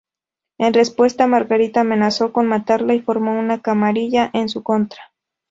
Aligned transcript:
En 0.57 0.73
respuesta, 0.73 1.27
Margarita 1.27 1.81
amenazó 1.81 2.33
con 2.33 2.47
matarla 2.47 2.95
y 2.95 3.01
formó 3.01 3.37
una 3.39 3.61
camarilla 3.61 4.31
en 4.33 4.49
su 4.49 4.63
contra. 4.63 5.11